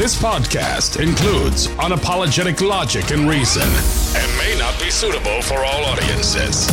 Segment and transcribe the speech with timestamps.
[0.00, 3.68] This podcast includes unapologetic logic and reason
[4.16, 6.70] and may not be suitable for all audiences.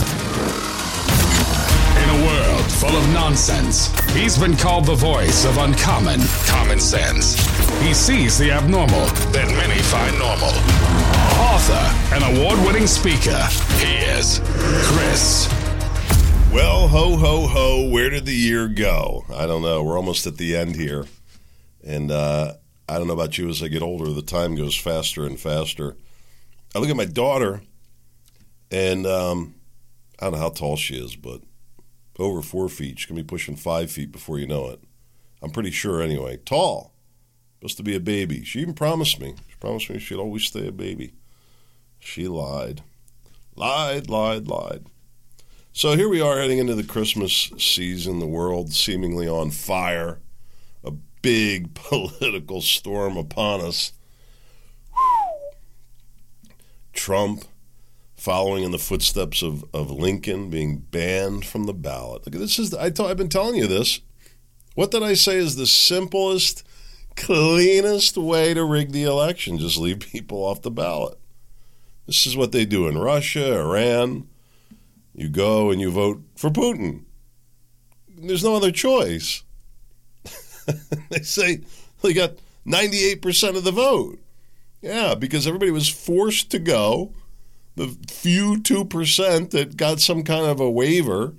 [1.97, 7.35] In a world full of nonsense, he's been called the voice of uncommon common sense.
[7.81, 10.55] He sees the abnormal that many find normal.
[11.51, 13.43] Author and award winning speaker,
[13.75, 14.39] he is
[14.87, 15.49] Chris.
[16.53, 19.25] Well, ho, ho, ho, where did the year go?
[19.29, 19.83] I don't know.
[19.83, 21.07] We're almost at the end here.
[21.85, 22.53] And uh,
[22.89, 25.95] I don't know about you as I get older, the time goes faster and faster.
[26.73, 27.61] I look at my daughter,
[28.71, 29.55] and um,
[30.19, 31.41] I don't know how tall she is, but
[32.19, 32.99] over four feet.
[32.99, 34.81] She's going to be pushing five feet before you know it.
[35.41, 36.37] I'm pretty sure, anyway.
[36.37, 36.93] Tall.
[37.59, 38.43] Supposed to be a baby.
[38.43, 39.35] She even promised me.
[39.47, 41.13] She promised me she'd always stay a baby.
[41.99, 42.83] She lied.
[43.55, 44.85] Lied, lied, lied.
[45.73, 50.19] So here we are heading into the Christmas season, the world seemingly on fire,
[51.21, 53.93] big political storm upon us.
[56.93, 57.45] Trump
[58.15, 62.25] following in the footsteps of, of Lincoln being banned from the ballot.
[62.25, 64.01] Look, this is I t- I've been telling you this.
[64.75, 66.63] What did I say is the simplest,
[67.15, 69.57] cleanest way to rig the election?
[69.57, 71.17] Just leave people off the ballot.
[72.05, 74.27] This is what they do in Russia, Iran.
[75.13, 77.05] You go and you vote for Putin.
[78.07, 79.43] There's no other choice.
[81.09, 81.61] they say
[82.01, 82.33] they got
[82.65, 84.19] 98% of the vote.
[84.81, 87.13] Yeah, because everybody was forced to go.
[87.75, 91.35] The few 2% that got some kind of a waiver,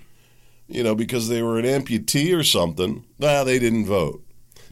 [0.68, 4.22] you know, because they were an amputee or something, nah, they didn't vote.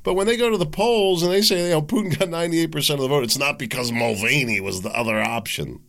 [0.03, 2.95] But when they go to the polls and they say, you know, Putin got 98%
[2.95, 5.81] of the vote, it's not because Mulvaney was the other option.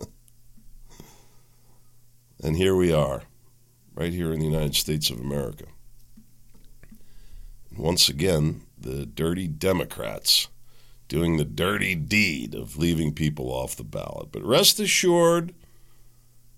[2.42, 3.22] And here we are,
[3.94, 5.64] right here in the United States of America.
[7.76, 10.48] Once again, the dirty Democrats
[11.08, 14.32] doing the dirty deed of leaving people off the ballot.
[14.32, 15.54] But rest assured,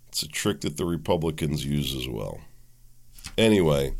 [0.09, 2.41] it's a trick that the Republicans use as well.
[3.37, 3.95] Anyway,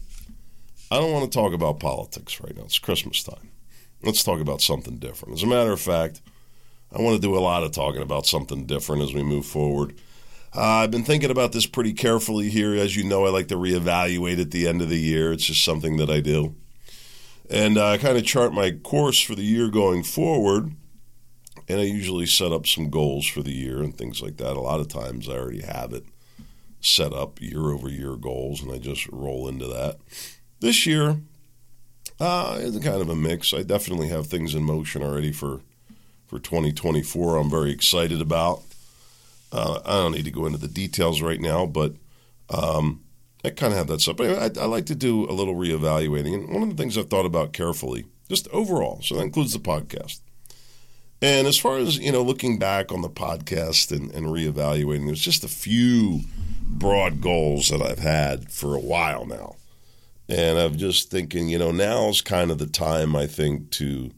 [0.91, 2.65] I don't want to talk about politics right now.
[2.65, 3.51] It's Christmas time.
[4.03, 5.35] Let's talk about something different.
[5.35, 6.21] As a matter of fact,
[6.93, 9.95] I want to do a lot of talking about something different as we move forward.
[10.55, 12.75] Uh, I've been thinking about this pretty carefully here.
[12.75, 15.33] As you know, I like to reevaluate at the end of the year.
[15.33, 16.55] It's just something that I do.
[17.49, 20.73] And I kind of chart my course for the year going forward.
[21.69, 24.57] And I usually set up some goals for the year and things like that.
[24.57, 26.05] A lot of times I already have it
[26.81, 29.99] set up year over year goals, and I just roll into that.
[30.61, 31.19] This year,
[32.21, 33.53] uh, it's kind of a mix.
[33.53, 35.61] I definitely have things in motion already for,
[36.27, 38.63] for 2024 I'm very excited about.
[39.53, 41.95] Uh, I don't need to go into the details right now, but
[42.51, 43.03] um,
[43.47, 44.17] I kind of have that stuff.
[44.17, 46.35] But anyway, I, I, like to do a little reevaluating.
[46.35, 49.61] And one of the things I've thought about carefully, just overall, so that includes the
[49.61, 50.21] podcast.
[51.23, 55.21] And as far as, you know, looking back on the podcast and, and reevaluating, there's
[55.21, 56.23] just a few
[56.61, 59.55] broad goals that I've had for a while now.
[60.29, 64.11] And I'm just thinking, you know, now's kind of the time, I think, to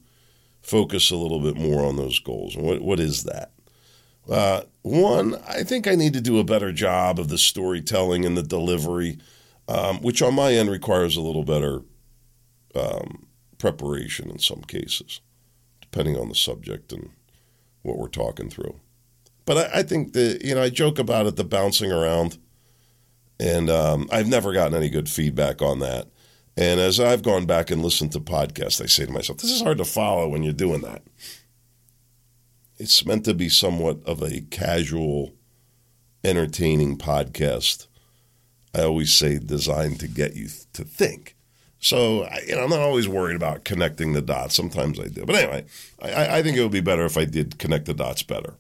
[0.63, 2.57] focus a little bit more on those goals.
[2.57, 3.53] And what, what is that?
[4.29, 8.37] Uh, one, I think I need to do a better job of the storytelling and
[8.37, 9.19] the delivery,
[9.69, 11.83] um, which on my end requires a little better
[12.75, 13.27] um,
[13.59, 15.21] preparation in some cases,
[15.81, 17.11] depending on the subject and
[17.83, 18.79] what we're talking through.
[19.47, 22.39] But I, I think that, you know, I joke about it, the bouncing around,
[23.41, 26.09] and um, I've never gotten any good feedback on that.
[26.57, 29.63] And as I've gone back and listened to podcasts, I say to myself, this is
[29.63, 31.03] hard to follow when you're doing that
[32.79, 35.35] it's meant to be somewhat of a casual,
[36.25, 37.87] entertaining podcast.
[38.75, 41.37] I always say designed to get you to think.
[41.81, 44.55] So you know, I'm not always worried about connecting the dots.
[44.55, 45.65] Sometimes I do, but anyway,
[46.01, 48.55] I, I think it would be better if I did connect the dots better.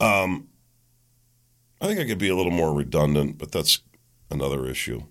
[0.00, 0.48] Um,
[1.80, 3.80] I think I could be a little more redundant, but that's
[4.30, 5.02] another issue.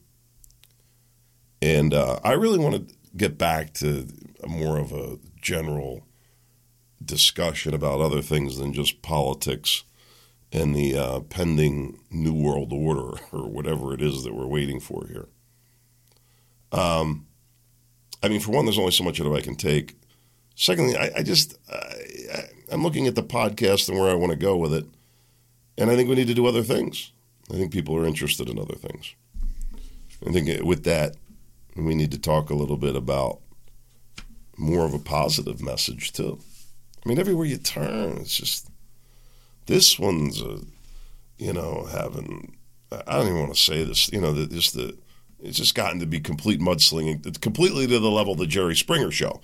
[1.62, 4.08] And uh, I really want to get back to
[4.48, 6.06] more of a general
[7.04, 9.84] discussion about other things than just politics
[10.51, 15.07] and the uh, pending New World Order or whatever it is that we're waiting for
[15.07, 15.28] here.
[16.72, 17.28] Um,
[18.22, 19.96] I mean, for one, there's only so much of it I can take.
[20.56, 24.38] Secondly, I, I just I, I'm looking at the podcast and where I want to
[24.38, 24.86] go with it,
[25.78, 27.12] and I think we need to do other things.
[27.50, 29.16] I think people are interested in other things.
[30.28, 31.16] I think with that,
[31.75, 33.40] we need to talk a little bit about
[34.57, 36.40] more of a positive message too.
[37.04, 38.69] I mean, everywhere you turn, it's just
[39.66, 40.60] this one's, a,
[41.38, 42.57] you know, having.
[42.92, 44.12] I don't even want to say this.
[44.12, 44.98] You know, the, just the
[45.42, 49.12] it's just gotten to be complete mudslinging, completely to the level of the Jerry Springer
[49.12, 49.42] show.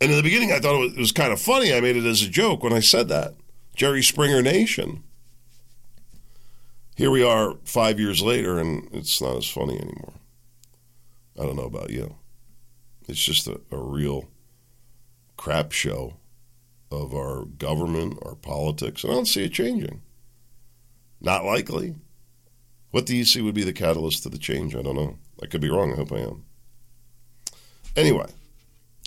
[0.00, 1.74] And in the beginning, I thought it was, it was kind of funny.
[1.74, 3.34] I made it as a joke when I said that.
[3.74, 5.02] Jerry Springer Nation.
[6.96, 10.14] Here we are five years later, and it's not as funny anymore.
[11.38, 12.16] I don't know about you.
[13.06, 14.28] It's just a, a real
[15.36, 16.14] crap show
[16.90, 20.02] of our government, our politics, and I don't see it changing.
[21.20, 21.96] Not likely.
[22.90, 24.74] What do you see would be the catalyst to the change?
[24.74, 25.18] I don't know.
[25.42, 25.92] I could be wrong.
[25.92, 26.44] I hope I am.
[27.96, 28.26] Anyway,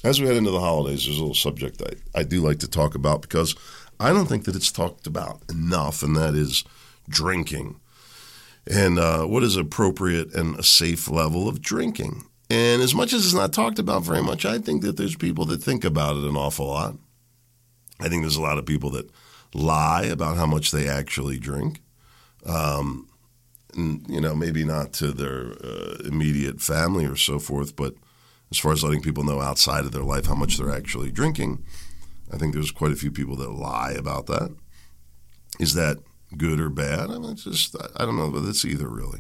[0.03, 2.67] as we head into the holidays, there's a little subject I, I do like to
[2.67, 3.55] talk about because
[3.99, 6.63] I don't think that it's talked about enough, and that is
[7.09, 7.79] drinking
[8.69, 12.25] and uh, what is appropriate and a safe level of drinking.
[12.49, 15.45] And as much as it's not talked about very much, I think that there's people
[15.45, 16.95] that think about it an awful lot.
[18.01, 19.09] I think there's a lot of people that
[19.53, 21.81] lie about how much they actually drink.
[22.45, 23.07] Um,
[23.73, 27.93] and, you know, maybe not to their uh, immediate family or so forth, but
[28.51, 31.63] as far as letting people know outside of their life how much they're actually drinking,
[32.33, 34.53] I think there's quite a few people that lie about that.
[35.59, 35.97] Is that
[36.35, 37.09] good or bad?
[37.09, 39.19] I mean, it's just, I don't know, but it's either really.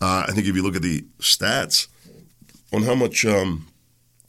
[0.00, 1.88] Uh, I think if you look at the stats
[2.72, 3.68] on how much, um,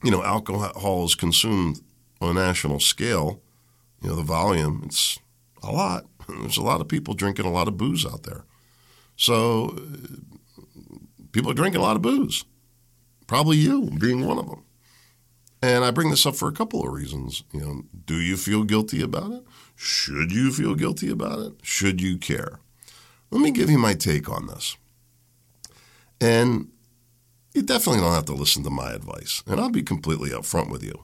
[0.04, 1.81] you know, alcohol is consumed
[2.21, 3.41] on a national scale,
[4.01, 5.19] you know, the volume, it's
[5.63, 6.06] a lot.
[6.27, 8.45] There's a lot of people drinking a lot of booze out there.
[9.15, 10.97] So uh,
[11.31, 12.45] people are drinking a lot of booze.
[13.27, 14.63] Probably you being one of them.
[15.62, 17.44] And I bring this up for a couple of reasons.
[17.51, 19.44] You know, do you feel guilty about it?
[19.75, 21.53] Should you feel guilty about it?
[21.63, 22.59] Should you care?
[23.31, 24.77] Let me give you my take on this.
[26.21, 26.69] And
[27.53, 29.44] you definitely don't have to listen to my advice.
[29.47, 31.03] And I'll be completely upfront with you.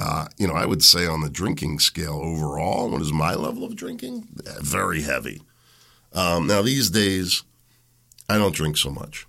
[0.00, 3.64] Uh, you know, I would say on the drinking scale overall, what is my level
[3.64, 4.28] of drinking?
[4.60, 5.42] Very heavy.
[6.12, 7.42] Um, now, these days,
[8.28, 9.26] I don't drink so much.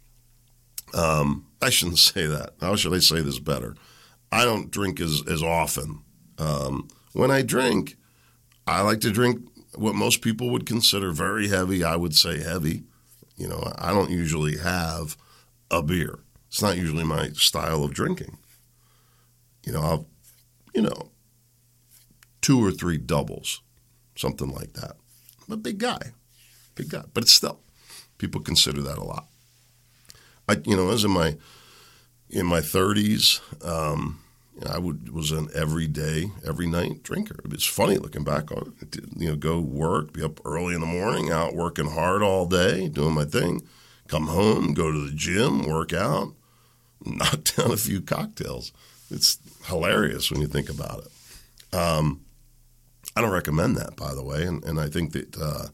[0.93, 2.53] Um, I shouldn't say that.
[2.61, 3.75] How should I say this better?
[4.31, 6.03] I don't drink as, as often.
[6.37, 7.95] Um, when I drink,
[8.67, 9.41] I like to drink
[9.73, 11.83] what most people would consider very heavy.
[11.83, 12.83] I would say heavy.
[13.35, 15.17] You know, I don't usually have
[15.71, 16.19] a beer.
[16.47, 18.37] It's not usually my style of drinking.
[19.65, 20.07] You know, I'll,
[20.79, 21.11] you know,
[22.41, 23.61] two or three doubles,
[24.15, 24.95] something like that.
[25.47, 26.13] I'm a big guy
[26.79, 27.59] big guy, but it's still
[28.17, 29.27] people consider that a lot.
[30.47, 31.35] I, you know, as in my
[32.29, 34.21] in my 30s, um,
[34.67, 37.39] I would was an everyday, every night drinker.
[37.45, 38.97] It's funny looking back on it.
[39.15, 42.87] You know, go work, be up early in the morning, out working hard all day,
[42.87, 43.61] doing my thing.
[44.07, 46.33] Come home, go to the gym, work out,
[47.05, 48.71] knock down a few cocktails.
[49.09, 51.75] It's hilarious when you think about it.
[51.77, 52.21] Um,
[53.15, 55.67] I don't recommend that, by the way, and, and I think that uh,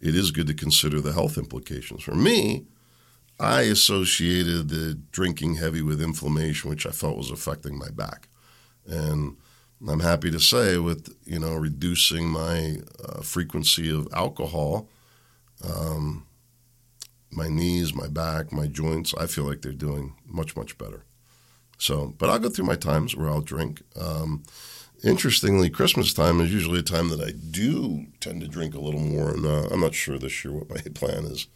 [0.00, 2.02] it is good to consider the health implications.
[2.02, 2.66] For me,
[3.38, 8.28] I associated the drinking heavy with inflammation, which I felt was affecting my back.
[8.86, 9.36] And
[9.88, 14.88] I'm happy to say, with you know reducing my uh, frequency of alcohol,
[15.64, 16.26] um,
[17.30, 21.04] my knees, my back, my joints, I feel like they're doing much much better.
[21.82, 23.82] So, but I'll go through my times where I'll drink.
[24.00, 24.44] Um,
[25.02, 29.00] interestingly, Christmas time is usually a time that I do tend to drink a little
[29.00, 31.48] more, and uh, I'm not sure this year what my plan is.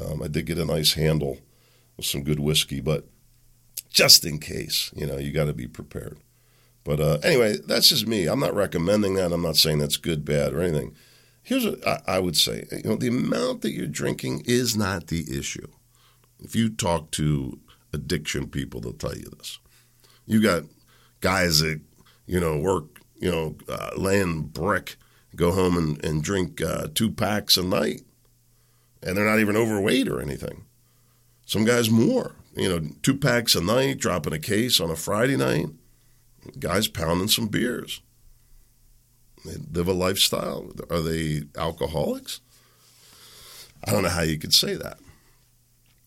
[0.00, 1.38] Um, I did get a nice handle
[1.96, 3.08] with some good whiskey, but
[3.90, 6.18] just in case, you know, you got to be prepared.
[6.84, 8.28] But uh, anyway, that's just me.
[8.28, 9.32] I'm not recommending that.
[9.32, 10.94] I'm not saying that's good, bad, or anything.
[11.42, 15.08] Here's what I, I would say: you know, the amount that you're drinking is not
[15.08, 15.66] the issue.
[16.38, 17.58] If you talk to
[17.96, 19.58] addiction people, they'll tell you this.
[20.26, 20.64] You got
[21.20, 21.80] guys that
[22.26, 24.96] you know, work, you know, uh, laying brick,
[25.34, 28.02] go home and, and drink uh, two packs a night.
[29.02, 30.64] And they're not even overweight or anything.
[31.44, 35.36] Some guys more, you know, two packs a night, dropping a case on a Friday
[35.36, 35.66] night.
[36.58, 38.02] Guys pounding some beers.
[39.44, 40.72] They live a lifestyle.
[40.90, 42.40] Are they alcoholics?
[43.84, 44.98] I don't know how you could say that.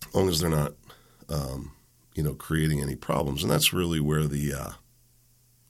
[0.07, 0.73] As long as they're not,
[1.29, 1.71] um,
[2.19, 3.43] you know, creating any problems.
[3.43, 4.71] And that's really where the uh,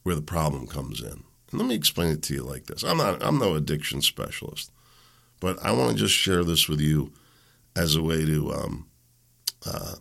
[0.01, 1.23] where the problem comes in.
[1.51, 2.83] And let me explain it to you like this.
[2.83, 4.71] I'm not I'm no addiction specialist,
[5.39, 7.13] but I want to just share this with you
[7.75, 8.87] as a way to um,
[9.63, 9.97] uh,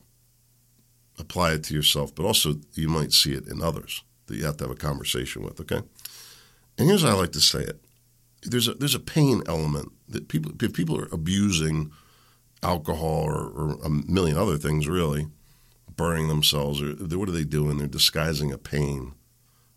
[1.18, 4.56] apply it to yourself, but also you might see it in others that you have
[4.56, 5.60] to have a conversation with.
[5.60, 5.82] Okay,
[6.78, 7.78] and here's how I like to say it:
[8.40, 11.92] there's a there's a pain element that people if people are abusing
[12.62, 15.26] alcohol or, or a million other things, really
[15.98, 17.76] burning themselves, or what are they doing?
[17.76, 19.12] They're disguising a pain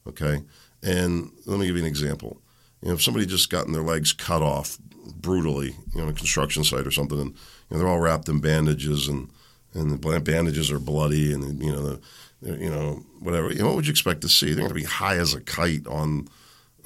[0.07, 0.41] Okay,
[0.81, 2.41] and let me give you an example.
[2.81, 6.13] You know, if somebody just gotten their legs cut off brutally, you know, on a
[6.13, 7.37] construction site or something, and you
[7.71, 9.29] know, they're all wrapped in bandages, and
[9.73, 11.99] and the bandages are bloody, and you know,
[12.41, 13.51] the, you know, whatever.
[13.51, 14.47] You know, what would you expect to see?
[14.47, 16.27] They're going to be high as a kite on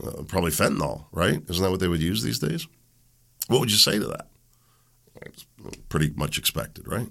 [0.04, 1.42] uh, probably fentanyl, right?
[1.50, 2.68] Isn't that what they would use these days?
[3.48, 4.28] What would you say to that?
[5.22, 5.46] It's
[5.88, 7.08] pretty much expected, right?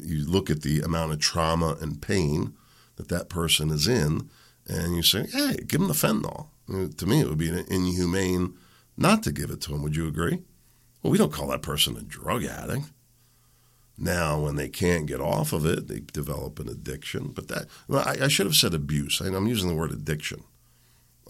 [0.00, 2.54] You look at the amount of trauma and pain
[2.96, 4.30] that that person is in,
[4.66, 6.48] and you say, hey, give them the fentanyl.
[6.96, 8.54] To me, it would be inhumane
[8.96, 9.82] not to give it to them.
[9.82, 10.42] Would you agree?
[11.02, 12.90] Well, we don't call that person a drug addict.
[13.98, 17.28] Now, when they can't get off of it, they develop an addiction.
[17.28, 19.20] But that, well, I, I should have said abuse.
[19.22, 20.44] I, I'm using the word addiction.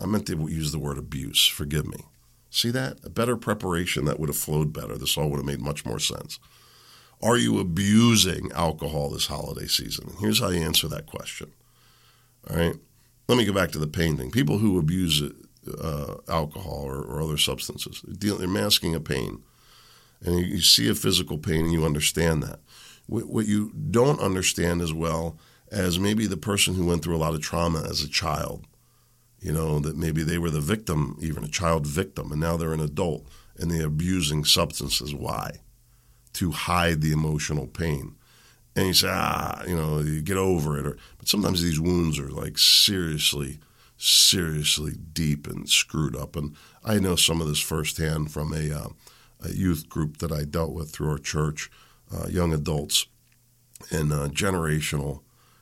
[0.00, 1.46] I meant to use the word abuse.
[1.46, 2.04] Forgive me.
[2.50, 2.98] See that?
[3.04, 4.96] A better preparation that would have flowed better.
[4.96, 6.38] This all would have made much more sense.
[7.24, 10.12] Are you abusing alcohol this holiday season?
[10.20, 11.52] Here's how you answer that question.
[12.50, 12.76] All right.
[13.28, 14.30] Let me go back to the pain thing.
[14.30, 19.42] People who abuse uh, alcohol or, or, other substances, they're masking a pain.
[20.20, 22.60] And you, you see a physical pain and you understand that.
[23.06, 25.38] What, what you don't understand as well
[25.72, 28.66] as maybe the person who went through a lot of trauma as a child
[29.44, 32.72] you know, that maybe they were the victim, even a child victim, and now they're
[32.72, 33.26] an adult
[33.58, 35.14] and they're abusing substances.
[35.14, 35.60] Why?
[36.34, 38.16] To hide the emotional pain.
[38.76, 40.86] And you say, ah, you know, you get over it.
[40.86, 43.60] Or, but sometimes these wounds are like seriously,
[43.96, 46.34] seriously deep and screwed up.
[46.34, 48.88] And I know some of this firsthand from a, uh,
[49.42, 51.70] a youth group that I dealt with through our church,
[52.12, 53.06] uh, young adults,
[53.90, 55.20] and uh, generational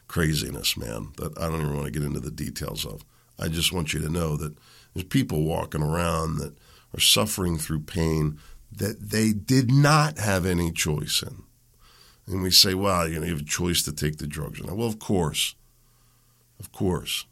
[0.09, 3.05] craziness, man, that I don't even want to get into the details of.
[3.39, 4.55] I just want you to know that
[4.95, 6.55] there's people walking around that
[6.95, 8.39] are suffering through pain
[8.77, 11.43] that they did not have any choice in.
[12.27, 14.61] And we say, well, you know, you have a choice to take the drugs.
[14.61, 15.55] And well, of course,
[16.61, 17.27] of course.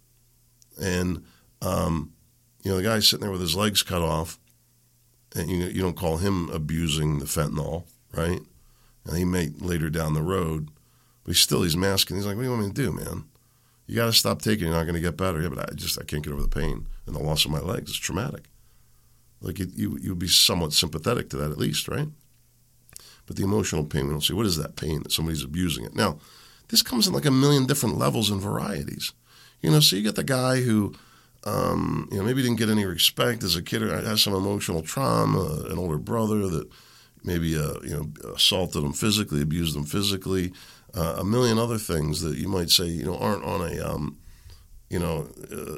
[0.81, 1.25] And
[1.63, 2.13] um,
[2.63, 4.39] you know, the guy sitting there with his legs cut off,
[5.35, 8.41] and you you don't call him abusing the fentanyl, right?
[9.05, 10.69] And he may later down the road,
[11.25, 12.17] but he's still he's masking.
[12.17, 13.25] He's like, what do you want me to do, man?
[13.91, 14.69] you got to stop taking.
[14.69, 15.43] You're not going to get better.
[15.43, 17.59] Yeah, but I just I can't get over the pain and the loss of my
[17.59, 17.91] legs.
[17.91, 18.45] It's traumatic.
[19.41, 22.09] Like you you would be somewhat sympathetic to that at least, right?
[23.27, 24.35] But the emotional pain, we don't see.
[24.35, 25.95] What is that pain that somebody's abusing it?
[25.95, 26.19] Now,
[26.69, 29.13] this comes in like a million different levels and varieties.
[29.61, 30.95] You know, so you get the guy who,
[31.45, 34.83] um, you know, maybe didn't get any respect as a kid or has some emotional
[34.83, 36.69] trauma, an older brother that
[37.23, 40.53] maybe uh, you know assaulted him physically, abused him physically
[40.95, 44.19] uh, a million other things that you might say you know aren't on a um,
[44.91, 45.29] you know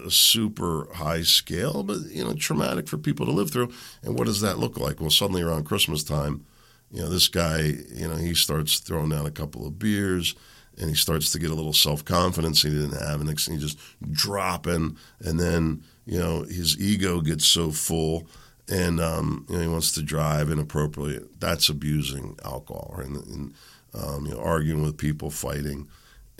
[0.07, 3.71] a super high scale, but you know traumatic for people to live through.
[4.02, 5.00] And what does that look like?
[5.00, 6.45] Well, suddenly around Christmas time,
[6.90, 7.61] you know this guy
[7.95, 10.35] you know he starts throwing down a couple of beers.
[10.78, 13.78] And he starts to get a little self confidence he didn't have, and he's just
[14.11, 18.26] dropping, and then you know his ego gets so full
[18.69, 21.26] and um, you know, he wants to drive inappropriately.
[21.38, 23.54] That's abusing alcohol, and, and
[23.95, 25.88] um, you know, arguing with people, fighting,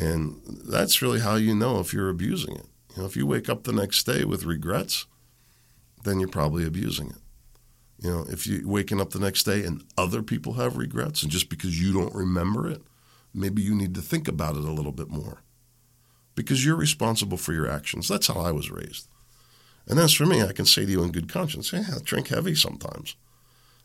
[0.03, 2.67] and that's really how you know if you're abusing it.
[2.95, 5.07] You know, if you wake up the next day with regrets,
[6.05, 7.21] then you're probably abusing it.
[8.01, 11.31] You know, if you're waking up the next day and other people have regrets, and
[11.31, 12.83] just because you don't remember it,
[13.33, 15.43] maybe you need to think about it a little bit more,
[16.35, 18.09] because you're responsible for your actions.
[18.09, 19.07] That's how I was raised.
[19.89, 22.29] And as for me, I can say to you in good conscience, yeah, I drink
[22.29, 23.17] heavy sometimes.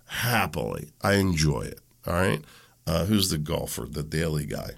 [0.06, 0.90] Happily.
[1.02, 1.80] I enjoy it.
[2.06, 2.44] All right.
[2.86, 4.72] Uh, who's the golfer, the Daly guy?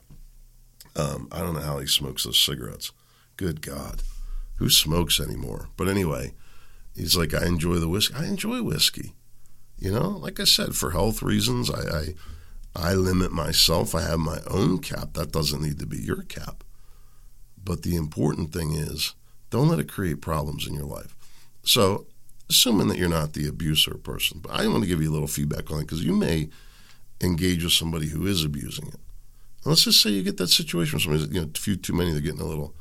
[1.00, 2.92] Um, I don't know how he smokes those cigarettes.
[3.38, 4.04] Good God.
[4.58, 5.70] Who smokes anymore?
[5.78, 6.34] But anyway,
[6.96, 8.16] he's like, I enjoy the whiskey.
[8.16, 9.14] I enjoy whiskey.
[9.78, 12.06] You know, like I said, for health reasons, I, I,
[12.76, 13.96] I limit myself.
[13.96, 15.14] I have my own cap.
[15.14, 16.66] That doesn't need to be your cap.
[17.64, 19.14] But the important thing is,
[19.50, 21.16] don't let it create problems in your life.
[21.64, 22.08] So,
[22.50, 25.28] assuming that you're not the abuser person, but I want to give you a little
[25.28, 26.50] feedback on it because you may
[27.22, 29.00] engage with somebody who is abusing it.
[29.66, 32.12] Let's just say you get that situation where somebody's, you know, a few too many,
[32.12, 32.74] they're getting a little,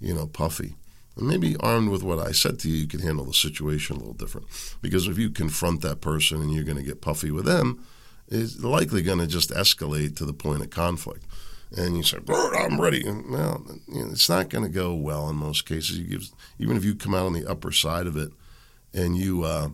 [0.00, 0.76] you know, puffy.
[1.16, 3.98] And maybe armed with what I said to you, you can handle the situation a
[3.98, 4.46] little different.
[4.80, 7.84] Because if you confront that person and you're going to get puffy with them,
[8.28, 11.26] it's likely going to just escalate to the point of conflict.
[11.76, 13.06] And you say, I'm ready.
[13.06, 15.98] And, well, you know, it's not going to go well in most cases.
[15.98, 18.30] You give, even if you come out on the upper side of it
[18.94, 19.70] and you, uh,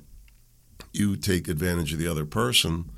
[0.92, 2.90] you take advantage of the other person,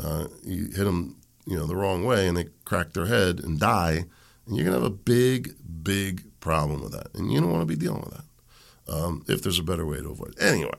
[0.00, 3.58] uh, you hit them, you know, the wrong way, and they crack their head and
[3.58, 4.04] die,
[4.46, 7.66] and you're gonna have a big, big problem with that, and you don't want to
[7.66, 8.92] be dealing with that.
[8.92, 10.42] Um, if there's a better way to avoid it.
[10.42, 10.70] Anyway,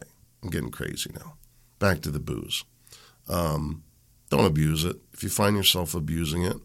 [0.42, 1.36] I'm getting crazy now.
[1.80, 2.66] Back to the booze.
[3.30, 3.84] Um,
[4.30, 4.98] don't abuse it.
[5.14, 6.58] If you find yourself abusing it,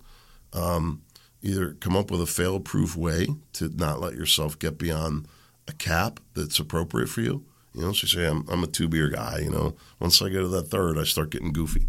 [0.52, 1.02] um,
[1.42, 5.28] either come up with a fail-proof way to not let yourself get beyond
[5.68, 7.44] a cap that's appropriate for you.
[7.72, 9.40] You know, so you say, I'm, I'm a two beer guy.
[9.42, 11.86] You know, once I get to that third, I start getting goofy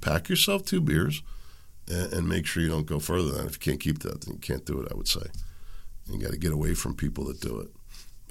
[0.00, 1.22] pack yourself two beers
[1.88, 3.46] and, and, make sure you don't go further than that.
[3.46, 5.26] If you can't keep that, then you can't do it, I would say.
[6.10, 7.68] You got to get away from people that do it.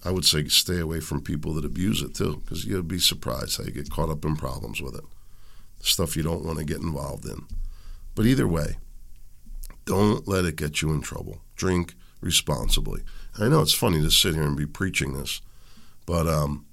[0.06, 3.58] I would say stay away from people that abuse it too, because you'll be surprised
[3.58, 5.04] how you get caught up in problems with it.
[5.80, 7.46] Stuff you don't want to get involved in.
[8.16, 8.78] But either way,
[9.86, 11.42] don't let it get you in trouble.
[11.56, 13.02] Drink responsibly.
[13.40, 15.42] I know it's funny to sit here and be preaching this,
[16.06, 16.66] but um,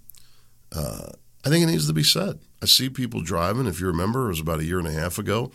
[0.74, 1.10] uh,
[1.44, 2.38] I think it needs to be said.
[2.62, 3.66] I see people driving.
[3.66, 5.50] If you remember, it was about a year and a half ago.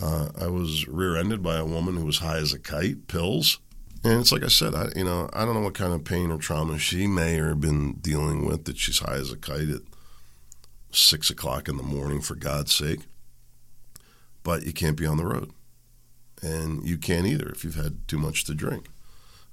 [0.00, 3.60] Uh, I was rear-ended by a woman who was high as a kite, pills,
[4.04, 6.30] and it's like I said, I you know I don't know what kind of pain
[6.30, 9.70] or trauma she may or have been dealing with that she's high as a kite
[9.70, 9.80] at
[10.90, 12.20] six o'clock in the morning.
[12.20, 13.00] For God's sake,
[14.42, 15.50] but you can't be on the road,
[16.42, 18.88] and you can't either if you've had too much to drink.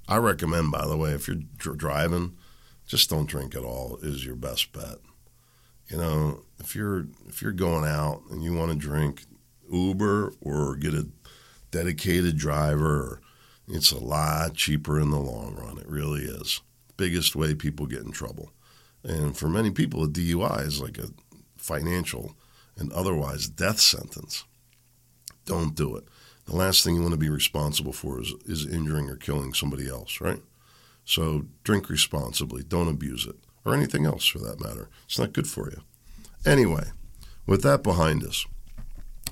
[0.06, 2.36] I recommend, by the way, if you're dr- driving,
[2.86, 3.98] just don't drink at all.
[4.02, 4.98] Is your best bet.
[5.88, 9.24] You know, if you're if you're going out and you want to drink,
[9.70, 11.08] Uber or get a
[11.70, 13.20] dedicated driver.
[13.66, 15.78] It's a lot cheaper in the long run.
[15.78, 16.60] It really is.
[16.96, 18.52] Biggest way people get in trouble.
[19.02, 21.08] And for many people, a DUI is like a
[21.56, 22.36] financial
[22.76, 24.44] and otherwise death sentence.
[25.46, 26.04] Don't do it.
[26.46, 29.88] The last thing you want to be responsible for is, is injuring or killing somebody
[29.88, 30.42] else, right?
[31.04, 32.62] So drink responsibly.
[32.62, 34.88] Don't abuse it, or anything else for that matter.
[35.06, 35.82] It's not good for you.
[36.44, 36.84] Anyway,
[37.46, 38.46] with that behind us,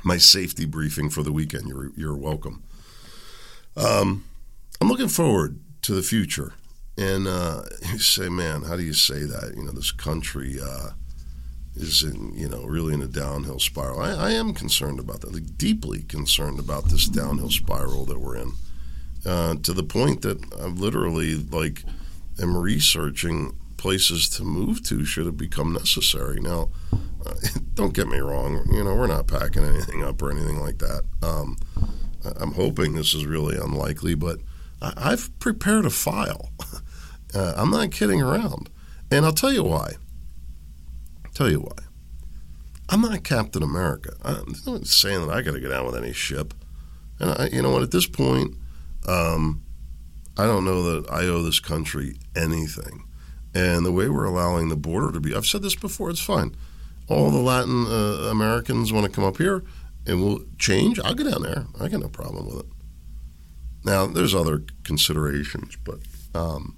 [0.03, 1.69] my safety briefing for the weekend.
[1.69, 2.62] You're, you're welcome.
[3.77, 4.25] Um,
[4.81, 6.55] I'm looking forward to the future.
[6.97, 7.62] And uh,
[7.93, 9.55] you say, man, how do you say that?
[9.57, 10.91] You know, this country uh,
[11.75, 14.01] is in, you know, really in a downhill spiral.
[14.01, 18.37] I, I am concerned about that, like, deeply concerned about this downhill spiral that we're
[18.37, 18.53] in,
[19.25, 21.85] uh, to the point that I've literally like
[22.41, 26.41] am researching places to move to should it become necessary.
[26.41, 26.69] Now,
[27.75, 31.03] don't get me wrong, you know, we're not packing anything up or anything like that.
[31.21, 31.57] Um,
[32.37, 34.39] I'm hoping this is really unlikely, but
[34.81, 36.51] I, have prepared a file.
[37.35, 38.69] Uh, I'm not kidding around.
[39.11, 39.93] And I'll tell you why.
[41.25, 41.83] I'll tell you why.
[42.90, 44.12] I'm not Captain America.
[44.23, 46.53] I'm not saying that I got to get out with any ship.
[47.18, 47.83] And I, you know what?
[47.83, 48.55] At this point,
[49.09, 49.62] um,
[50.37, 53.05] I don't know that I owe this country anything.
[53.55, 56.55] And the way we're allowing the border to be, I've said this before, it's fine.
[57.09, 59.62] All the Latin uh, Americans want to come up here
[60.07, 60.99] and we'll change.
[61.01, 61.67] I'll go down there.
[61.79, 62.67] I got no problem with it.
[63.85, 65.99] Now, there's other considerations, but
[66.35, 66.77] um,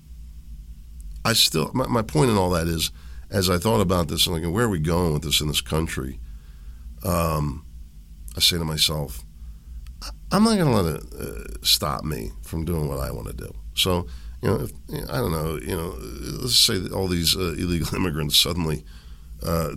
[1.25, 2.91] I still, my, my, point in all that is,
[3.31, 5.61] as I thought about this and like, where are we going with this in this
[5.61, 6.19] country?
[7.05, 7.67] Um,
[8.37, 9.23] I say to myself,
[10.33, 13.35] I'm not going to let it uh, stop me from doing what I want to
[13.35, 13.55] do.
[13.75, 14.07] So
[14.45, 14.73] you know, if,
[15.11, 15.97] I don't know, you know,
[16.43, 18.85] let's say all these uh, illegal immigrants suddenly
[19.43, 19.71] uh,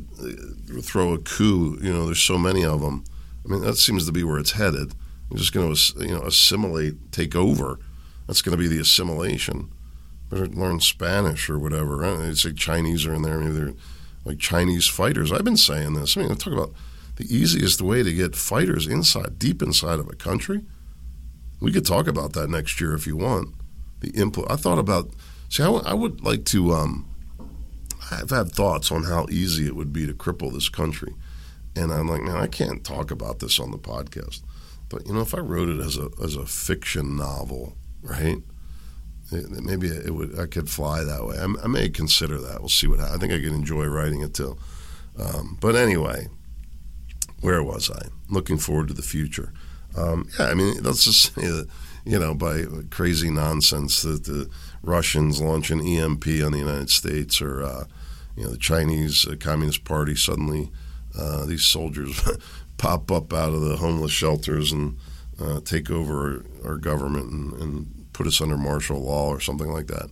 [0.81, 1.79] throw a coup.
[1.81, 3.05] You know, there's so many of them.
[3.45, 4.93] I mean, that seems to be where it's headed.
[5.29, 7.79] You're just going to, you know, assimilate, take over.
[8.27, 9.71] That's going to be the assimilation.
[10.29, 12.03] Better learn Spanish or whatever.
[12.03, 13.39] I'd say Chinese are in there.
[13.39, 13.73] Maybe they're
[14.25, 15.31] like Chinese fighters.
[15.31, 16.17] I've been saying this.
[16.17, 16.73] I mean, I talk about
[17.15, 20.65] the easiest way to get fighters inside, deep inside of a country.
[21.61, 23.55] We could talk about that next year if you want
[23.99, 24.49] the input.
[24.49, 25.11] I thought about.
[25.49, 26.73] See, I, w- I would like to.
[26.73, 27.07] Um,
[28.11, 31.13] I've had thoughts on how easy it would be to cripple this country,
[31.75, 34.41] and I'm like, man, I can't talk about this on the podcast.
[34.89, 38.39] But you know, if I wrote it as a as a fiction novel, right?
[39.29, 40.39] Maybe it would.
[40.39, 41.37] I could fly that way.
[41.37, 42.61] I, I, may consider that.
[42.61, 42.99] We'll see what.
[42.99, 43.17] happens.
[43.17, 44.57] I think I could enjoy writing it too.
[45.19, 46.27] Um, but anyway,
[47.41, 48.07] where was I?
[48.29, 49.51] Looking forward to the future.
[49.97, 51.67] Um, yeah, I mean, let's just say that
[52.07, 54.49] you know, by crazy nonsense that the
[54.81, 57.83] Russians launch an EMP on the United States or, uh,
[58.37, 60.71] you know, the Chinese uh, Communist Party suddenly,
[61.19, 62.21] uh, these soldiers
[62.77, 64.97] pop up out of the homeless shelters and
[65.41, 69.85] uh, take over our, government and, and, put us under martial law or something like
[69.85, 70.09] that.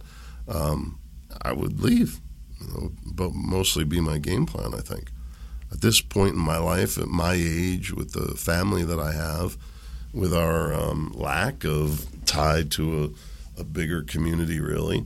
[0.47, 0.99] Um,
[1.41, 2.19] I would leave,
[2.61, 5.09] you know, but mostly be my game plan, I think.
[5.71, 9.57] At this point in my life, at my age, with the family that I have,
[10.15, 13.13] with our um, lack of tied to
[13.57, 15.05] a, a bigger community, really.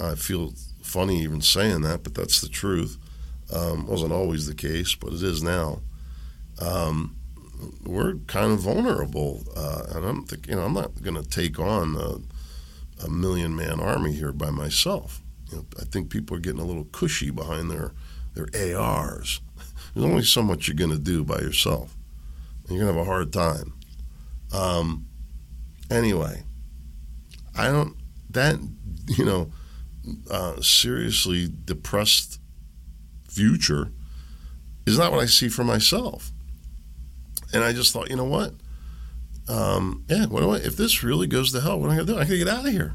[0.00, 2.98] I feel funny even saying that, but that's the truth.
[3.52, 5.80] Um, wasn't always the case, but it is now.
[6.60, 7.16] Um,
[7.84, 11.58] we're kind of vulnerable, uh, and I'm thinking, you know, I'm not going to take
[11.58, 15.22] on a, a, million man army here by myself.
[15.50, 17.92] You know, I think people are getting a little cushy behind their
[18.34, 19.40] their ARs.
[19.94, 21.96] There's only so much you're going to do by yourself.
[22.68, 23.74] You're going to have a hard time.
[24.54, 25.06] Um,
[25.90, 26.44] anyway,
[27.56, 27.96] I don't,
[28.30, 28.56] that,
[29.06, 29.50] you know,
[30.30, 32.38] uh, seriously depressed
[33.28, 33.90] future
[34.86, 36.30] is not what I see for myself.
[37.52, 38.52] And I just thought, you know what?
[39.48, 42.06] Um, yeah, what do I, if this really goes to hell, what am I going
[42.06, 42.18] to do?
[42.18, 42.94] I got to get out of here.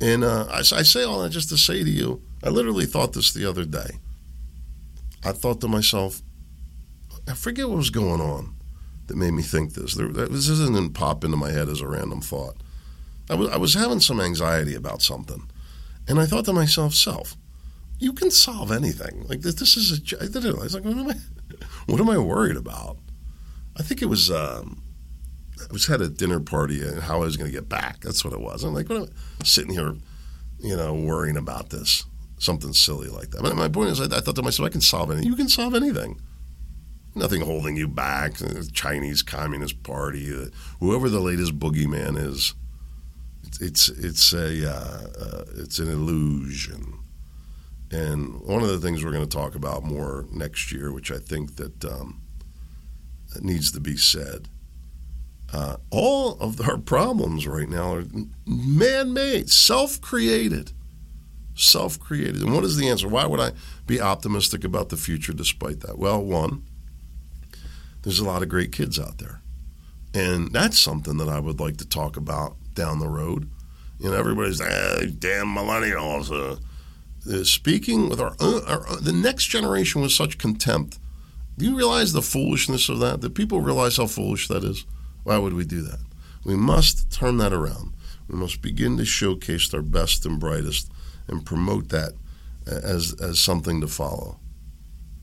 [0.00, 3.12] And uh, I, I say all that just to say to you, I literally thought
[3.12, 3.98] this the other day.
[5.24, 6.20] I thought to myself,
[7.28, 8.56] I forget what was going on
[9.12, 9.94] that made me think this.
[9.94, 12.56] There, this doesn't pop into my head as a random thought.
[13.28, 15.50] I was, I was having some anxiety about something.
[16.08, 17.36] And I thought to myself, self,
[17.98, 19.26] you can solve anything.
[19.28, 20.24] Like this, this is a.
[20.24, 20.54] I did it.
[20.54, 21.14] I was like, what am I?
[21.86, 22.96] What am I worried about?
[23.76, 24.30] I think it was.
[24.30, 24.82] Um,
[25.60, 28.00] I was had a dinner party and how I was going to get back.
[28.00, 28.64] That's what it was.
[28.64, 29.08] I'm like, what am
[29.40, 29.94] I sitting here,
[30.58, 32.04] you know, worrying about this?
[32.38, 33.42] Something silly like that.
[33.42, 35.28] But my point is, I, I thought to myself, I can solve anything.
[35.28, 36.20] You can solve anything.
[37.14, 38.34] Nothing holding you back.
[38.34, 42.54] The Chinese Communist Party, whoever the latest boogeyman is,
[43.44, 46.98] it's it's, it's a uh, uh, it's an illusion.
[47.90, 51.18] And one of the things we're going to talk about more next year, which I
[51.18, 52.22] think that um,
[53.42, 54.48] needs to be said,
[55.52, 58.04] uh, all of our problems right now are
[58.46, 60.72] man-made, self-created,
[61.54, 62.40] self-created.
[62.40, 63.08] And what is the answer?
[63.08, 63.52] Why would I
[63.86, 65.98] be optimistic about the future despite that?
[65.98, 66.64] Well, one,
[68.02, 69.40] there's a lot of great kids out there,
[70.14, 73.50] and that's something that I would like to talk about down the road.
[73.98, 76.30] You know, everybody's ah, damn millennials.
[76.30, 76.56] Uh,
[77.30, 80.98] uh, speaking with our, our, uh, the next generation with such contempt.
[81.56, 83.20] Do you realize the foolishness of that?
[83.20, 84.84] Do people realize how foolish that is?
[85.22, 86.00] Why would we do that?
[86.44, 87.92] We must turn that around.
[88.28, 90.90] We must begin to showcase our best and brightest
[91.28, 92.14] and promote that
[92.66, 94.38] as as something to follow.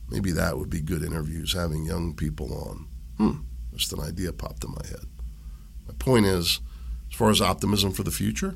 [0.10, 2.88] Maybe that would be good interviews, having young people on.
[3.18, 3.42] Hmm,
[3.76, 5.06] just an idea popped in my head.
[5.88, 6.60] My point is,
[7.10, 8.56] as far as optimism for the future,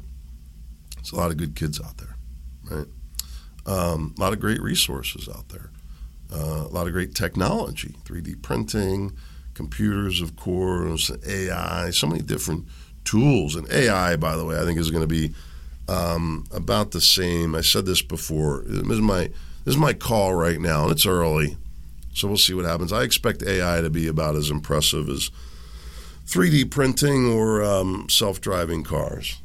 [0.95, 2.15] there's a lot of good kids out there,
[2.69, 2.87] right?
[3.65, 5.69] Um, a lot of great resources out there,
[6.33, 9.13] uh, a lot of great technology, 3D printing,
[9.53, 12.67] computers, of course, AI, so many different
[13.03, 13.55] tools.
[13.55, 15.33] And AI, by the way, I think is going to be
[15.87, 17.55] um, about the same.
[17.55, 18.63] I said this before.
[18.65, 19.29] This is my
[19.63, 21.57] this is my call right now, and it's early,
[22.13, 22.91] so we'll see what happens.
[22.91, 25.31] I expect AI to be about as impressive as
[26.25, 29.41] 3D printing or um, self-driving cars.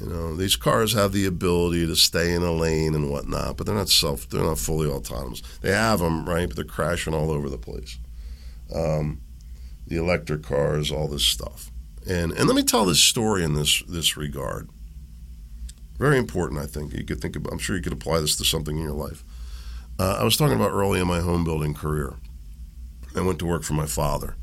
[0.00, 3.66] You know, these cars have the ability to stay in a lane and whatnot, but
[3.66, 5.42] they're not self, they're not fully autonomous.
[5.62, 6.46] They have them, right?
[6.46, 7.98] But they're crashing all over the place.
[8.74, 9.20] Um,
[9.86, 11.70] the electric cars, all this stuff.
[12.06, 14.68] And and let me tell this story in this this regard.
[15.98, 16.92] Very important, I think.
[16.92, 17.52] You could think about.
[17.52, 19.24] I'm sure you could apply this to something in your life.
[19.98, 22.14] Uh, I was talking about early in my home building career.
[23.16, 24.36] I went to work for my father,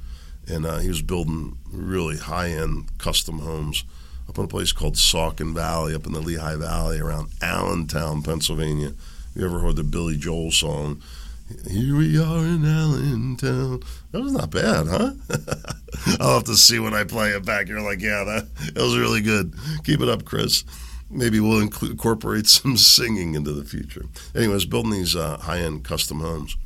[0.47, 3.83] and uh, he was building really high end custom homes
[4.27, 8.93] up in a place called Saucon Valley, up in the Lehigh Valley, around Allentown, Pennsylvania.
[9.35, 11.01] You ever heard the Billy Joel song?
[11.69, 13.81] Here we are in Allentown.
[14.11, 15.11] That was not bad, huh?
[16.19, 17.67] I'll have to see when I play it back.
[17.67, 19.53] You're like, yeah, that, that was really good.
[19.83, 20.63] Keep it up, Chris.
[21.13, 24.05] Maybe we'll include, incorporate some singing into the future.
[24.35, 26.57] Anyways, building these uh, high end custom homes.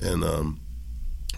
[0.00, 0.60] And um,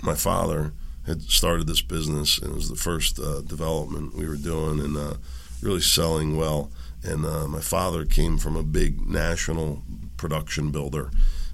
[0.03, 0.73] my father
[1.07, 4.81] had started this business, and it was the first uh, development we were doing.
[4.81, 5.15] And uh,
[5.63, 6.71] really selling well.
[7.03, 9.83] And uh, my father came from a big national
[10.17, 11.11] production builder,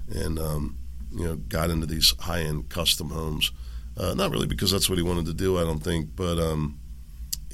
[0.09, 0.77] and um,
[1.11, 3.51] you know got into these high end custom homes.
[3.97, 6.79] Uh, not really because that's what he wanted to do, I don't think, but um,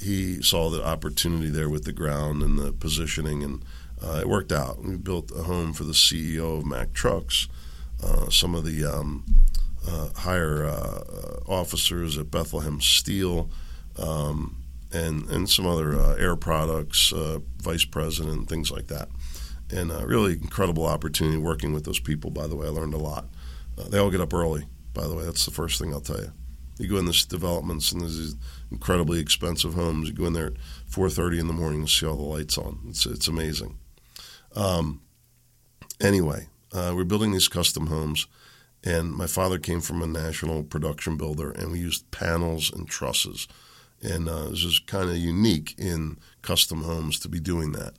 [0.02, 3.64] he saw the opportunity there with the ground and the positioning, and
[4.02, 4.82] uh, it worked out.
[4.82, 7.48] We built a home for the CEO of Mack Trucks,
[8.02, 9.24] uh, some of the um,
[9.88, 13.50] uh, higher uh, officers at Bethlehem Steel.
[13.98, 14.62] Um,
[14.92, 19.08] and and some other uh, air products, uh, vice president, things like that.
[19.70, 22.30] And uh, really incredible opportunity working with those people.
[22.30, 23.26] By the way, I learned a lot.
[23.78, 24.66] Uh, they all get up early.
[24.92, 26.32] By the way, that's the first thing I'll tell you.
[26.78, 28.36] You go in this developments and there's these
[28.70, 30.08] incredibly expensive homes.
[30.08, 30.58] You go in there at
[30.90, 32.80] 4:30 in the morning and see all the lights on.
[32.88, 33.78] It's it's amazing.
[34.54, 35.02] Um,
[36.00, 38.26] anyway, uh, we're building these custom homes,
[38.84, 43.48] and my father came from a national production builder, and we used panels and trusses
[44.02, 47.94] and uh, this is kind of unique in custom homes to be doing that.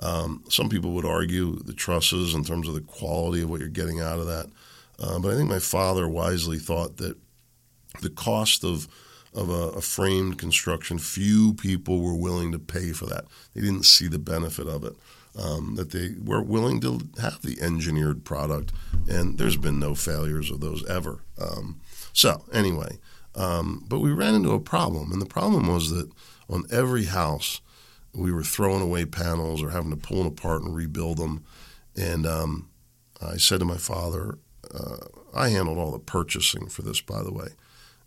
[0.00, 3.68] Um, some people would argue the trusses in terms of the quality of what you're
[3.68, 4.46] getting out of that,
[4.98, 7.16] uh, but I think my father wisely thought that
[8.00, 8.88] the cost of
[9.34, 13.24] of a, a, framed construction, few people were willing to pay for that.
[13.52, 14.94] They didn't see the benefit of it.
[15.36, 18.72] Um, that they were willing to have the engineered product,
[19.08, 21.24] and there's been no failures of those ever.
[21.36, 21.80] Um,
[22.12, 23.00] so anyway,
[23.34, 26.08] um, but we ran into a problem, and the problem was that
[26.48, 27.60] on every house,
[28.14, 31.44] we were throwing away panels or having to pull them apart and rebuild them.
[31.96, 32.68] And um,
[33.20, 34.38] I said to my father,
[34.72, 37.48] uh, I handled all the purchasing for this, by the way,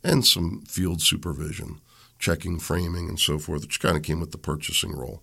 [0.04, 1.82] and some field supervision,
[2.20, 5.22] checking framing and so forth, which kind of came with the purchasing role.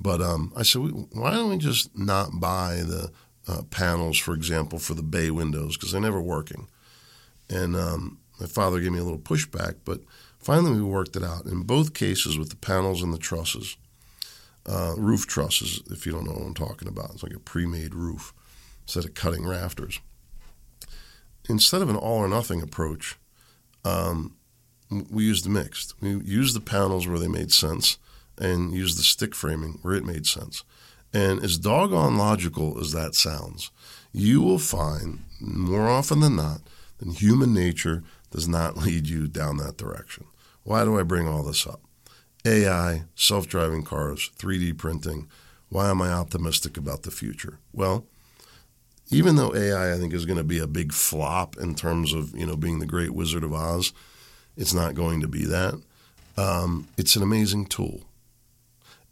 [0.00, 3.10] But um, I said, why don't we just not buy the
[3.46, 6.66] uh, panels, for example, for the bay windows because they're never working.
[7.48, 10.00] And um, my father gave me a little pushback, but
[10.38, 11.46] finally we worked it out.
[11.46, 13.76] In both cases, with the panels and the trusses,
[14.66, 17.94] uh, roof trusses, if you don't know what I'm talking about, it's like a pre-made
[17.94, 18.32] roof
[18.82, 20.00] instead of cutting rafters.
[21.48, 23.18] Instead of an all or nothing approach,
[23.84, 24.36] um,
[25.10, 25.94] we used the mixed.
[26.00, 27.98] We used the panels where they made sense
[28.38, 30.64] and used the stick framing where it made sense.
[31.12, 33.70] And as doggone logical as that sounds,
[34.12, 36.60] you will find more often than not
[36.98, 40.26] that human nature does not lead you down that direction.
[40.64, 41.80] Why do I bring all this up?
[42.44, 45.28] AI, self driving cars, 3D printing.
[45.68, 47.58] Why am I optimistic about the future?
[47.72, 48.06] Well,
[49.10, 52.36] even though AI I think is going to be a big flop in terms of
[52.36, 53.92] you know being the great Wizard of Oz,
[54.56, 55.80] it's not going to be that.
[56.36, 58.02] Um, it's an amazing tool.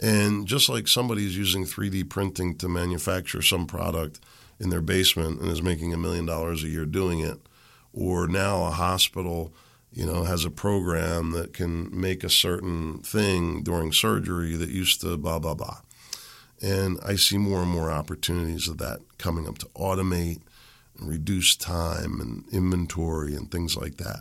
[0.00, 4.18] And just like somebody is using 3D printing to manufacture some product
[4.58, 7.38] in their basement and is making a million dollars a year doing it,
[7.92, 9.52] or now a hospital,
[9.92, 15.00] you know, has a program that can make a certain thing during surgery that used
[15.02, 15.78] to blah blah blah.
[16.62, 20.40] And I see more and more opportunities of that coming up to automate
[20.98, 24.20] and reduce time and inventory and things like that.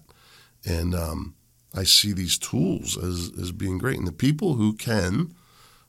[0.65, 1.35] And um,
[1.73, 3.97] I see these tools as, as being great.
[3.97, 5.35] And the people who can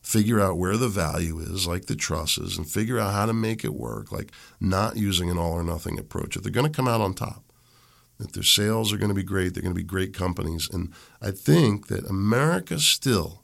[0.03, 3.65] figure out where the value is, like the trusses, and figure out how to make
[3.65, 6.37] it work, like not using an all or nothing approach.
[6.37, 7.45] If they're going to come out on top,
[8.19, 10.69] if their sales are going to be great, they're going to be great companies.
[10.71, 13.41] And I think that America still,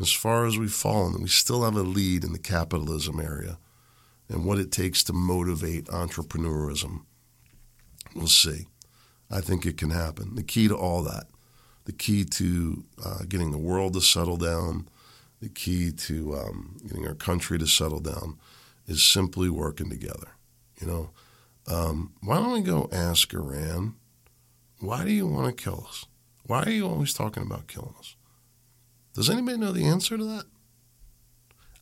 [0.00, 3.58] as far as we've fallen, we still have a lead in the capitalism area
[4.28, 7.02] and what it takes to motivate entrepreneurism.
[8.14, 8.66] We'll see.
[9.30, 10.34] I think it can happen.
[10.34, 11.26] The key to all that,
[11.84, 14.88] the key to uh, getting the world to settle down,
[15.40, 18.38] the key to um, getting our country to settle down
[18.86, 20.28] is simply working together.
[20.80, 21.10] You know,
[21.66, 23.94] um, why don't we go ask Iran,
[24.78, 26.06] why do you want to kill us?
[26.44, 28.14] Why are you always talking about killing us?
[29.16, 30.44] Does anybody know the answer to that?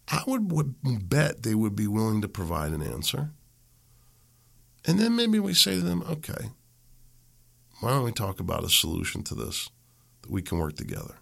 [0.09, 3.31] I would, would bet they would be willing to provide an answer.
[4.87, 6.51] And then maybe we say to them, okay,
[7.81, 9.69] why don't we talk about a solution to this
[10.23, 11.17] that we can work together?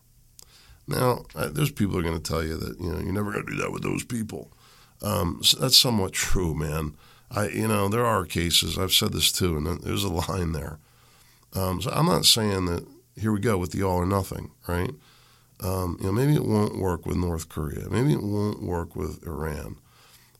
[0.86, 3.46] Now, uh, there's people are going to tell you that you know you're never going
[3.46, 4.52] to do that with those people.
[5.00, 6.94] Um, so that's somewhat true, man.
[7.30, 8.76] I, you know, there are cases.
[8.76, 10.78] I've said this too, and there's a line there.
[11.54, 12.86] Um, so I'm not saying that.
[13.14, 14.90] Here we go with the all or nothing, right?
[15.62, 17.88] Um, you know, maybe it won't work with North Korea.
[17.88, 19.76] Maybe it won't work with Iran,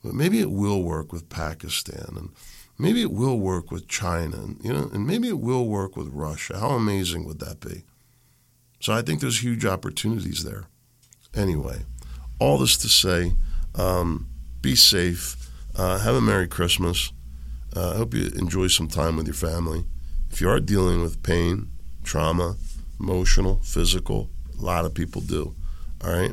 [0.04, 2.30] but maybe it will work with Pakistan, and
[2.76, 6.08] maybe it will work with China, and you know, and maybe it will work with
[6.08, 6.58] Russia.
[6.58, 7.84] How amazing would that be?
[8.80, 10.64] So I think there's huge opportunities there.
[11.34, 11.82] Anyway,
[12.40, 13.32] all this to say,
[13.76, 14.28] um,
[14.60, 15.36] be safe.
[15.76, 17.12] Uh, have a Merry Christmas.
[17.74, 19.84] Uh, I hope you enjoy some time with your family.
[20.30, 21.70] If you are dealing with pain,
[22.02, 22.56] trauma,
[22.98, 24.28] emotional, physical,
[24.62, 25.54] a lot of people do.
[26.04, 26.32] All right.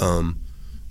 [0.00, 0.40] Um,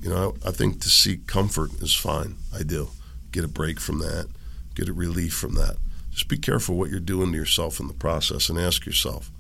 [0.01, 2.36] you know, I, I think to seek comfort is fine.
[2.54, 2.89] I do.
[3.32, 4.27] Get a break from that,
[4.75, 5.77] get a relief from that.
[6.12, 9.32] Just be careful what you're doing to yourself in the process and ask yourself,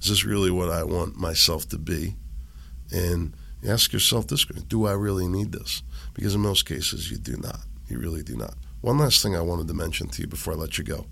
[0.00, 2.14] is this really what I want myself to be?
[2.90, 3.34] And
[3.66, 5.82] ask yourself this do I really need this?
[6.14, 7.60] Because in most cases, you do not.
[7.88, 8.54] You really do not.
[8.80, 11.06] One last thing I wanted to mention to you before I let you go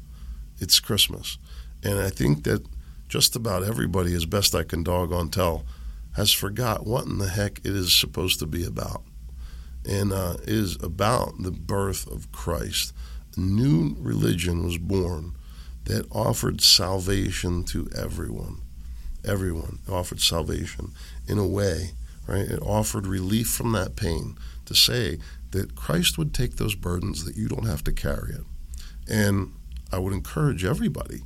[0.60, 1.38] it's Christmas.
[1.82, 2.64] And I think that
[3.08, 5.64] just about everybody, as best I can doggone tell,
[6.16, 9.02] has forgot what in the heck it is supposed to be about.
[9.86, 12.94] And uh, is about the birth of Christ.
[13.36, 15.32] A new religion was born
[15.84, 18.62] that offered salvation to everyone
[19.24, 19.78] everyone.
[19.88, 20.92] Offered salvation
[21.26, 21.92] in a way,
[22.26, 22.46] right?
[22.46, 24.36] It offered relief from that pain
[24.66, 25.18] to say
[25.50, 28.44] that Christ would take those burdens that you don't have to carry it.
[29.08, 29.52] And
[29.92, 31.22] I would encourage everybody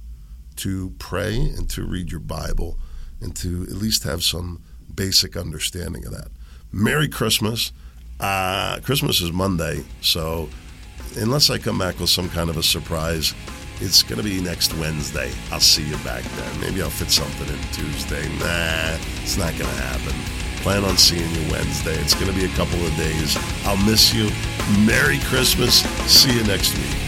[0.59, 2.79] to pray and to read your Bible
[3.21, 4.62] and to at least have some
[4.94, 6.29] basic understanding of that.
[6.73, 7.73] Merry Christmas.
[8.21, 10.49] Uh, Christmas is Monday, so
[11.16, 13.33] unless I come back with some kind of a surprise,
[13.81, 15.31] it's going to be next Wednesday.
[15.53, 16.61] I'll see you back then.
[16.61, 18.29] Maybe I'll fit something in Tuesday.
[18.40, 20.12] Nah, it's not going to happen.
[20.62, 21.94] Plan on seeing you Wednesday.
[22.01, 23.37] It's going to be a couple of days.
[23.64, 24.31] I'll miss you.
[24.85, 25.83] Merry Christmas.
[26.11, 27.08] See you next week.